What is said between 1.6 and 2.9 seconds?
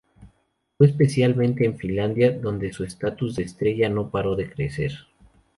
en Finlandia donde su